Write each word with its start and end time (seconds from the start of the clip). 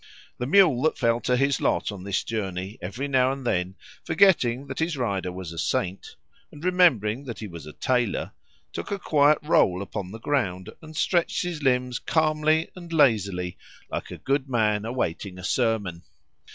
The 0.39 0.47
mule 0.47 0.81
that 0.81 0.97
fell 0.97 1.19
to 1.19 1.37
his 1.37 1.61
lot 1.61 1.91
on 1.91 2.03
this 2.03 2.23
journey 2.23 2.79
every 2.81 3.07
now 3.07 3.31
and 3.31 3.45
then, 3.45 3.75
forgetting 4.03 4.65
that 4.65 4.79
his 4.79 4.97
rider 4.97 5.31
was 5.31 5.51
a 5.51 5.59
saint, 5.59 6.15
and 6.51 6.65
remembering 6.65 7.25
that 7.25 7.37
he 7.37 7.45
was 7.47 7.67
a 7.67 7.73
tailor, 7.73 8.31
took 8.73 8.89
a 8.89 8.97
quiet 8.97 9.37
roll 9.43 9.79
upon 9.79 10.09
the 10.09 10.17
ground, 10.19 10.71
and 10.81 10.95
stretched 10.95 11.43
his 11.43 11.61
limbs 11.61 11.99
calmly 11.99 12.71
and 12.75 12.91
lazily, 12.91 13.59
like 13.91 14.09
a 14.09 14.17
good 14.17 14.49
man 14.49 14.85
awaiting 14.85 15.37
a 15.37 15.43
sermon. 15.43 16.01